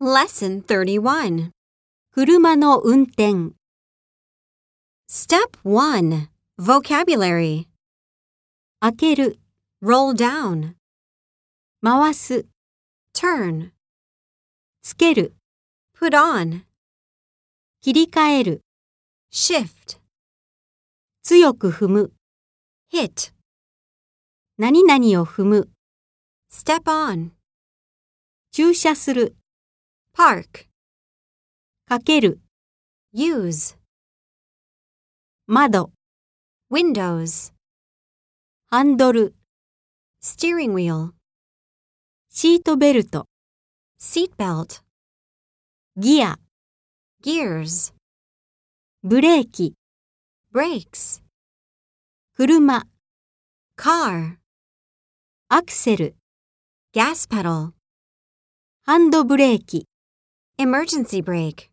[0.00, 1.50] Lesson 31.
[2.12, 3.52] 車の運転、
[5.10, 6.28] Step 1.
[6.56, 7.66] Vocabulary.
[8.78, 9.40] 開ける、
[9.82, 10.74] Roll down.
[11.82, 12.46] 回す、
[13.12, 13.72] Turn.
[14.82, 15.34] つける、
[15.98, 16.62] Put on.
[17.80, 18.60] 切り替える、
[19.32, 19.98] Shift.
[21.24, 22.12] 強く踏む、
[22.92, 23.32] Hit.
[24.58, 25.68] 何々を踏む、
[26.52, 27.30] Step on.
[28.52, 29.34] 駐車する、
[30.18, 30.66] Park.
[31.86, 32.40] かける、
[33.14, 33.78] Use.
[35.46, 35.92] 窓、
[36.72, 37.52] Windows.
[38.66, 39.36] ハンドル、
[40.20, 41.12] Steering wheel.
[42.30, 43.26] シートベルト、
[44.00, 44.82] Seatbelt.
[45.96, 46.40] ギア、
[47.24, 47.94] Gears.
[49.04, 49.76] ブレーキ、
[50.52, 51.22] Brakes.
[52.34, 52.82] 車、
[53.76, 54.38] Car.
[55.48, 56.16] アクセル、
[56.92, 57.70] Gas pedal.
[58.82, 59.86] ハンドブレーキ。
[60.60, 61.68] Emergency brake.